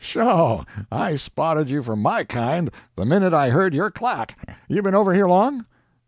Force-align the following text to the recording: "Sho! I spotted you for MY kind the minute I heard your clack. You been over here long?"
"Sho! 0.03 0.63
I 0.91 1.15
spotted 1.15 1.69
you 1.69 1.83
for 1.83 1.95
MY 1.95 2.23
kind 2.23 2.71
the 2.95 3.05
minute 3.05 3.35
I 3.35 3.51
heard 3.51 3.75
your 3.75 3.91
clack. 3.91 4.35
You 4.67 4.81
been 4.81 4.95
over 4.95 5.13
here 5.13 5.27
long?" 5.27 5.65